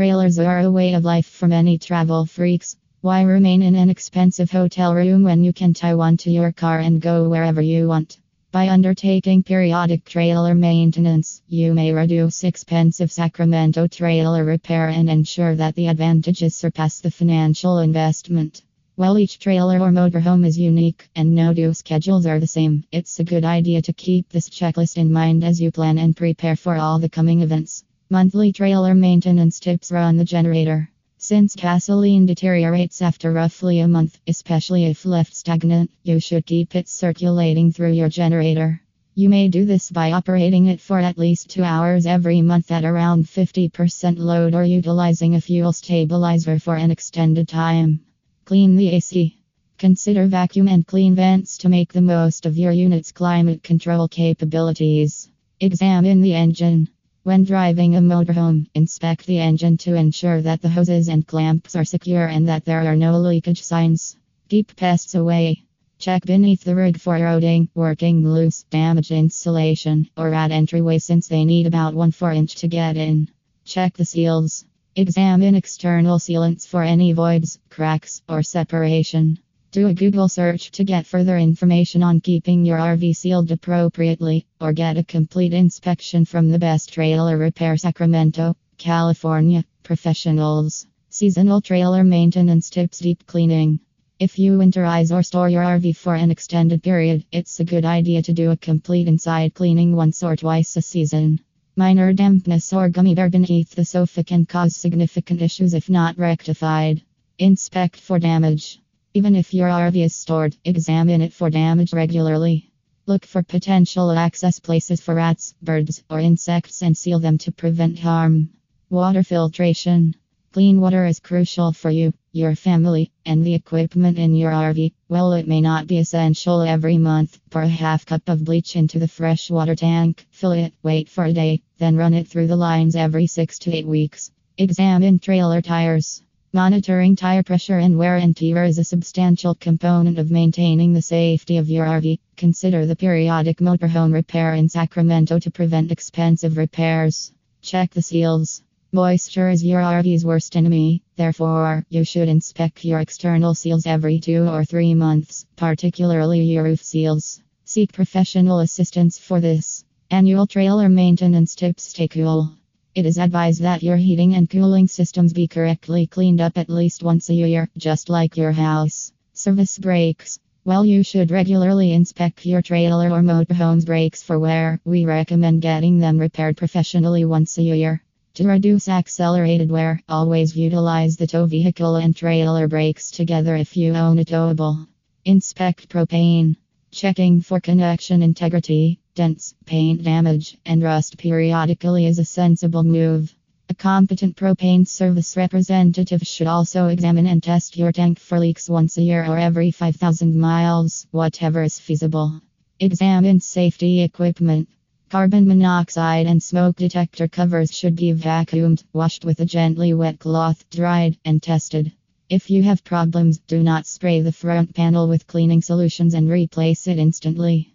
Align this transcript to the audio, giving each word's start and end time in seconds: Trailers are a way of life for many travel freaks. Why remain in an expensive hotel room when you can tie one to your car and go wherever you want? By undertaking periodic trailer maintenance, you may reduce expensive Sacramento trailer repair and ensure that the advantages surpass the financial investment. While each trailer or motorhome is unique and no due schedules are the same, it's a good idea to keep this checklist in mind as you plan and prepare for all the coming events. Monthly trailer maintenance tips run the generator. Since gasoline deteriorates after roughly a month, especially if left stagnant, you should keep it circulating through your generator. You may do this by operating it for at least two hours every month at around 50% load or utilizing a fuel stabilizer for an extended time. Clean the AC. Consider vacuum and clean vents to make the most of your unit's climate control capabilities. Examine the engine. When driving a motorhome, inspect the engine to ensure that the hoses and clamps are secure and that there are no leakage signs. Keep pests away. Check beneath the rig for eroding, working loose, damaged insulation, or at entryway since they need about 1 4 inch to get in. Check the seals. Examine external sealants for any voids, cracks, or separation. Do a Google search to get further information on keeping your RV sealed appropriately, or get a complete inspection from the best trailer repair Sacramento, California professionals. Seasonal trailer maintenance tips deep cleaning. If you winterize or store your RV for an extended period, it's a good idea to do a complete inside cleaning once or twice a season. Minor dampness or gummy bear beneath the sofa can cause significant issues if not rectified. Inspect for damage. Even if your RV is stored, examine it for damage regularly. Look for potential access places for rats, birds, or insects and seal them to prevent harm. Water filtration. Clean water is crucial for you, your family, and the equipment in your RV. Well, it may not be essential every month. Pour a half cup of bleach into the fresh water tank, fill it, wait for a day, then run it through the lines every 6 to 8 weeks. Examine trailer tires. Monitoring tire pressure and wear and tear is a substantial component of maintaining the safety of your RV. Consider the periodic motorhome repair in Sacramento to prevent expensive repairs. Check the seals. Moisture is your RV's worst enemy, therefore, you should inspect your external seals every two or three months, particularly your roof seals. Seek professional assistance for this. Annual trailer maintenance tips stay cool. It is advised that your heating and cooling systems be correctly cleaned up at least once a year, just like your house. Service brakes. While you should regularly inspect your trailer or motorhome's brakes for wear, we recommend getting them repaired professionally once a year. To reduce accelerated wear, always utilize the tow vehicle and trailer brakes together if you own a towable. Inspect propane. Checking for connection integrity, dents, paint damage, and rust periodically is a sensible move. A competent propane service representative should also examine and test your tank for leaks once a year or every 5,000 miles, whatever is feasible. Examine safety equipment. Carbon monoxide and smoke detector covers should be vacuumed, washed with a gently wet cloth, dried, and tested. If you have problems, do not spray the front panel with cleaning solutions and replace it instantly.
Trailers 0.00 0.38
are 0.38 0.60
a 0.60 0.70
way 0.70 0.94
of 0.94 1.04
life 1.04 1.26
for 1.26 1.46
many 1.46 1.76
travel 1.76 2.24
freaks. 2.24 2.74
Why 3.02 3.20
remain 3.20 3.60
in 3.60 3.74
an 3.74 3.90
expensive 3.90 4.50
hotel 4.50 4.94
room 4.94 5.24
when 5.24 5.44
you 5.44 5.52
can 5.52 5.74
tie 5.74 5.94
one 5.94 6.16
to 6.22 6.30
your 6.30 6.52
car 6.52 6.78
and 6.78 7.02
go 7.02 7.28
wherever 7.28 7.60
you 7.60 7.88
want? 7.88 8.16
By 8.50 8.70
undertaking 8.70 9.42
periodic 9.42 10.06
trailer 10.06 10.54
maintenance, 10.54 11.42
you 11.48 11.74
may 11.74 11.92
reduce 11.92 12.44
expensive 12.44 13.12
Sacramento 13.12 13.88
trailer 13.88 14.42
repair 14.42 14.88
and 14.88 15.10
ensure 15.10 15.54
that 15.56 15.74
the 15.74 15.88
advantages 15.88 16.56
surpass 16.56 17.00
the 17.00 17.10
financial 17.10 17.80
investment. 17.80 18.62
While 18.96 19.18
each 19.18 19.38
trailer 19.38 19.80
or 19.80 19.90
motorhome 19.90 20.46
is 20.46 20.58
unique 20.58 21.10
and 21.14 21.34
no 21.34 21.52
due 21.52 21.74
schedules 21.74 22.24
are 22.24 22.40
the 22.40 22.46
same, 22.46 22.84
it's 22.90 23.20
a 23.20 23.24
good 23.24 23.44
idea 23.44 23.82
to 23.82 23.92
keep 23.92 24.30
this 24.30 24.48
checklist 24.48 24.96
in 24.96 25.12
mind 25.12 25.44
as 25.44 25.60
you 25.60 25.70
plan 25.70 25.98
and 25.98 26.16
prepare 26.16 26.56
for 26.56 26.76
all 26.76 26.98
the 26.98 27.10
coming 27.10 27.42
events. 27.42 27.84
Monthly 28.12 28.52
trailer 28.52 28.92
maintenance 28.92 29.60
tips 29.60 29.92
run 29.92 30.16
the 30.16 30.24
generator. 30.24 30.90
Since 31.18 31.54
gasoline 31.54 32.26
deteriorates 32.26 33.00
after 33.00 33.32
roughly 33.32 33.78
a 33.78 33.86
month, 33.86 34.18
especially 34.26 34.86
if 34.86 35.06
left 35.06 35.32
stagnant, 35.32 35.92
you 36.02 36.18
should 36.18 36.44
keep 36.44 36.74
it 36.74 36.88
circulating 36.88 37.70
through 37.70 37.92
your 37.92 38.08
generator. 38.08 38.82
You 39.14 39.28
may 39.28 39.46
do 39.46 39.64
this 39.64 39.92
by 39.92 40.10
operating 40.10 40.66
it 40.66 40.80
for 40.80 40.98
at 40.98 41.18
least 41.18 41.50
two 41.50 41.62
hours 41.62 42.04
every 42.04 42.42
month 42.42 42.72
at 42.72 42.84
around 42.84 43.26
50% 43.26 44.18
load 44.18 44.56
or 44.56 44.64
utilizing 44.64 45.36
a 45.36 45.40
fuel 45.40 45.72
stabilizer 45.72 46.58
for 46.58 46.74
an 46.74 46.90
extended 46.90 47.46
time. 47.46 48.00
Clean 48.44 48.74
the 48.74 48.88
AC. 48.88 49.38
Consider 49.78 50.26
vacuum 50.26 50.66
and 50.66 50.84
clean 50.84 51.14
vents 51.14 51.58
to 51.58 51.68
make 51.68 51.92
the 51.92 52.02
most 52.02 52.44
of 52.44 52.58
your 52.58 52.72
unit's 52.72 53.12
climate 53.12 53.62
control 53.62 54.08
capabilities. 54.08 55.30
Examine 55.60 56.22
the 56.22 56.34
engine. 56.34 56.88
When 57.22 57.44
driving 57.44 57.96
a 57.96 58.00
motorhome, 58.00 58.66
inspect 58.74 59.26
the 59.26 59.40
engine 59.40 59.76
to 59.78 59.94
ensure 59.94 60.40
that 60.40 60.62
the 60.62 60.70
hoses 60.70 61.06
and 61.08 61.26
clamps 61.26 61.76
are 61.76 61.84
secure 61.84 62.26
and 62.26 62.48
that 62.48 62.64
there 62.64 62.80
are 62.80 62.96
no 62.96 63.20
leakage 63.20 63.62
signs. 63.62 64.16
Keep 64.48 64.74
pests 64.74 65.14
away. 65.14 65.64
Check 65.98 66.24
beneath 66.24 66.64
the 66.64 66.74
rig 66.74 66.98
for 66.98 67.18
eroding, 67.18 67.68
working 67.74 68.26
loose, 68.26 68.62
damaged 68.70 69.10
insulation, 69.10 70.08
or 70.16 70.32
at 70.32 70.50
entryway 70.50 70.96
since 70.96 71.28
they 71.28 71.44
need 71.44 71.66
about 71.66 71.92
1 71.92 72.10
4 72.10 72.32
inch 72.32 72.54
to 72.54 72.68
get 72.68 72.96
in. 72.96 73.28
Check 73.66 73.98
the 73.98 74.06
seals. 74.06 74.64
Examine 74.96 75.54
external 75.54 76.18
sealants 76.18 76.66
for 76.66 76.82
any 76.82 77.12
voids, 77.12 77.58
cracks, 77.68 78.22
or 78.30 78.42
separation. 78.42 79.38
Do 79.72 79.86
a 79.86 79.94
Google 79.94 80.28
search 80.28 80.72
to 80.72 80.82
get 80.82 81.06
further 81.06 81.38
information 81.38 82.02
on 82.02 82.20
keeping 82.20 82.64
your 82.64 82.78
RV 82.78 83.14
sealed 83.14 83.52
appropriately, 83.52 84.44
or 84.60 84.72
get 84.72 84.98
a 84.98 85.04
complete 85.04 85.54
inspection 85.54 86.24
from 86.24 86.48
the 86.48 86.58
best 86.58 86.92
trailer 86.92 87.38
repair 87.38 87.76
Sacramento, 87.76 88.56
California 88.78 89.64
professionals. 89.84 90.88
Seasonal 91.10 91.60
trailer 91.60 92.02
maintenance 92.02 92.68
tips 92.68 92.98
deep 92.98 93.24
cleaning. 93.28 93.78
If 94.18 94.40
you 94.40 94.58
winterize 94.58 95.14
or 95.14 95.22
store 95.22 95.48
your 95.48 95.62
RV 95.62 95.94
for 95.94 96.16
an 96.16 96.32
extended 96.32 96.82
period, 96.82 97.24
it's 97.30 97.60
a 97.60 97.64
good 97.64 97.84
idea 97.84 98.22
to 98.22 98.32
do 98.32 98.50
a 98.50 98.56
complete 98.56 99.06
inside 99.06 99.54
cleaning 99.54 99.94
once 99.94 100.24
or 100.24 100.34
twice 100.34 100.76
a 100.76 100.82
season. 100.82 101.38
Minor 101.76 102.12
dampness 102.12 102.72
or 102.72 102.88
gummy 102.88 103.14
bear 103.14 103.30
beneath 103.30 103.70
the 103.76 103.84
sofa 103.84 104.24
can 104.24 104.46
cause 104.46 104.74
significant 104.74 105.40
issues 105.40 105.74
if 105.74 105.88
not 105.88 106.18
rectified. 106.18 107.02
Inspect 107.38 108.00
for 108.00 108.18
damage. 108.18 108.80
Even 109.12 109.34
if 109.34 109.52
your 109.52 109.68
RV 109.68 109.96
is 110.04 110.14
stored, 110.14 110.56
examine 110.64 111.20
it 111.20 111.32
for 111.32 111.50
damage 111.50 111.92
regularly. 111.92 112.70
Look 113.06 113.26
for 113.26 113.42
potential 113.42 114.12
access 114.12 114.60
places 114.60 115.00
for 115.00 115.16
rats, 115.16 115.52
birds, 115.60 116.04
or 116.08 116.20
insects 116.20 116.80
and 116.80 116.96
seal 116.96 117.18
them 117.18 117.36
to 117.38 117.50
prevent 117.50 117.98
harm. 117.98 118.50
Water 118.88 119.24
filtration. 119.24 120.14
Clean 120.52 120.80
water 120.80 121.06
is 121.06 121.18
crucial 121.18 121.72
for 121.72 121.90
you, 121.90 122.12
your 122.30 122.54
family, 122.54 123.10
and 123.26 123.44
the 123.44 123.54
equipment 123.54 124.16
in 124.16 124.36
your 124.36 124.52
RV. 124.52 124.92
Well, 125.08 125.32
it 125.32 125.48
may 125.48 125.60
not 125.60 125.88
be 125.88 125.98
essential 125.98 126.60
every 126.62 126.96
month. 126.96 127.40
Pour 127.50 127.62
a 127.62 127.68
half 127.68 128.06
cup 128.06 128.28
of 128.28 128.44
bleach 128.44 128.76
into 128.76 129.00
the 129.00 129.08
fresh 129.08 129.50
water 129.50 129.74
tank, 129.74 130.24
fill 130.30 130.52
it, 130.52 130.72
wait 130.84 131.08
for 131.08 131.24
a 131.24 131.32
day, 131.32 131.62
then 131.78 131.96
run 131.96 132.14
it 132.14 132.28
through 132.28 132.46
the 132.46 132.54
lines 132.54 132.94
every 132.94 133.26
6 133.26 133.58
to 133.58 133.74
8 133.76 133.88
weeks. 133.88 134.30
Examine 134.56 135.18
trailer 135.18 135.60
tires. 135.60 136.22
Monitoring 136.52 137.14
tire 137.14 137.44
pressure 137.44 137.78
and 137.78 137.96
wear 137.96 138.16
and 138.16 138.36
tear 138.36 138.64
is 138.64 138.76
a 138.76 138.82
substantial 138.82 139.54
component 139.54 140.18
of 140.18 140.32
maintaining 140.32 140.92
the 140.92 141.00
safety 141.00 141.58
of 141.58 141.70
your 141.70 141.86
RV. 141.86 142.18
Consider 142.36 142.86
the 142.86 142.96
periodic 142.96 143.58
motorhome 143.58 144.12
repair 144.12 144.54
in 144.54 144.68
Sacramento 144.68 145.38
to 145.38 145.50
prevent 145.52 145.92
expensive 145.92 146.56
repairs. 146.56 147.32
Check 147.62 147.92
the 147.92 148.02
seals. 148.02 148.64
Moisture 148.90 149.48
is 149.48 149.64
your 149.64 149.80
RV's 149.80 150.24
worst 150.24 150.56
enemy, 150.56 151.04
therefore, 151.14 151.86
you 151.88 152.02
should 152.02 152.28
inspect 152.28 152.84
your 152.84 152.98
external 152.98 153.54
seals 153.54 153.86
every 153.86 154.18
two 154.18 154.48
or 154.48 154.64
three 154.64 154.92
months, 154.92 155.46
particularly 155.54 156.40
your 156.40 156.64
roof 156.64 156.82
seals. 156.82 157.40
Seek 157.64 157.92
professional 157.92 158.58
assistance 158.58 159.20
for 159.20 159.40
this. 159.40 159.84
Annual 160.10 160.48
trailer 160.48 160.88
maintenance 160.88 161.54
tips 161.54 161.84
stay 161.84 162.08
cool. 162.08 162.50
It 162.92 163.06
is 163.06 163.18
advised 163.18 163.62
that 163.62 163.84
your 163.84 163.96
heating 163.96 164.34
and 164.34 164.50
cooling 164.50 164.88
systems 164.88 165.32
be 165.32 165.46
correctly 165.46 166.08
cleaned 166.08 166.40
up 166.40 166.58
at 166.58 166.68
least 166.68 167.04
once 167.04 167.28
a 167.28 167.34
year, 167.34 167.68
just 167.76 168.08
like 168.08 168.36
your 168.36 168.50
house. 168.50 169.12
Service 169.32 169.78
brakes. 169.78 170.40
While 170.64 170.84
you 170.84 171.04
should 171.04 171.30
regularly 171.30 171.92
inspect 171.92 172.44
your 172.44 172.62
trailer 172.62 173.10
or 173.10 173.22
motorhome's 173.22 173.84
brakes 173.84 174.22
for 174.22 174.40
wear, 174.40 174.80
we 174.84 175.04
recommend 175.04 175.62
getting 175.62 175.98
them 175.98 176.18
repaired 176.18 176.56
professionally 176.56 177.24
once 177.24 177.58
a 177.58 177.62
year. 177.62 178.02
To 178.34 178.46
reduce 178.46 178.88
accelerated 178.88 179.70
wear, 179.70 180.02
always 180.08 180.56
utilize 180.56 181.16
the 181.16 181.26
tow 181.26 181.46
vehicle 181.46 181.96
and 181.96 182.14
trailer 182.14 182.68
brakes 182.68 183.10
together 183.10 183.56
if 183.56 183.76
you 183.76 183.94
own 183.94 184.18
a 184.18 184.24
towable. 184.24 184.86
Inspect 185.24 185.88
propane. 185.88 186.56
Checking 186.90 187.40
for 187.40 187.60
connection 187.60 188.22
integrity, 188.22 188.99
dents, 189.14 189.54
paint 189.66 190.02
damage, 190.02 190.56
and 190.64 190.82
rust 190.82 191.18
periodically 191.18 192.06
is 192.06 192.18
a 192.18 192.24
sensible 192.24 192.84
move. 192.84 193.34
A 193.68 193.74
competent 193.74 194.36
propane 194.36 194.86
service 194.86 195.36
representative 195.36 196.22
should 196.22 196.46
also 196.46 196.88
examine 196.88 197.26
and 197.26 197.42
test 197.42 197.76
your 197.76 197.92
tank 197.92 198.18
for 198.18 198.40
leaks 198.40 198.68
once 198.68 198.96
a 198.98 199.02
year 199.02 199.24
or 199.24 199.38
every 199.38 199.70
5,000 199.70 200.36
miles, 200.36 201.06
whatever 201.12 201.62
is 201.62 201.78
feasible. 201.78 202.40
Examine 202.80 203.40
safety 203.40 204.02
equipment. 204.02 204.68
Carbon 205.08 205.46
monoxide 205.46 206.26
and 206.26 206.42
smoke 206.42 206.76
detector 206.76 207.28
covers 207.28 207.72
should 207.72 207.96
be 207.96 208.12
vacuumed, 208.12 208.82
washed 208.92 209.24
with 209.24 209.40
a 209.40 209.44
gently 209.44 209.94
wet 209.94 210.18
cloth, 210.18 210.68
dried, 210.70 211.16
and 211.24 211.42
tested. 211.42 211.92
If 212.28 212.48
you 212.48 212.62
have 212.62 212.84
problems, 212.84 213.38
do 213.38 213.62
not 213.62 213.86
spray 213.86 214.20
the 214.20 214.30
front 214.30 214.74
panel 214.74 215.08
with 215.08 215.26
cleaning 215.26 215.62
solutions 215.62 216.14
and 216.14 216.30
replace 216.30 216.86
it 216.86 216.98
instantly. 216.98 217.69